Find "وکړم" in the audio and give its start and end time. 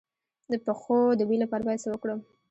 1.91-2.19